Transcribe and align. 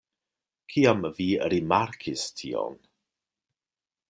Kiam 0.75 1.05
vi 1.19 1.27
rimarkis 1.55 2.27
tion? 2.41 2.81